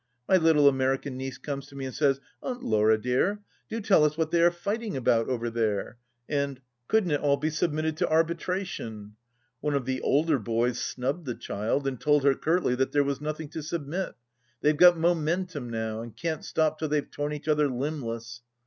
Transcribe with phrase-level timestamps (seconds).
[0.27, 4.17] My little American niece comes to me and says," Aunt Laura, dear, do tell us
[4.17, 9.15] what they are fighting about over there?" and" Couldn't it all be submitted to arbitration?"
[9.61, 13.21] One of the older boys snubbed the child, and told her curtly that there was
[13.21, 14.15] nothing to submit."
[14.61, 18.41] They've got momentum now, and can't stop till they've torn each other limbless."